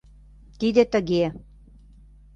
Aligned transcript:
Тиде 0.59 0.83
тыге. 0.93 1.25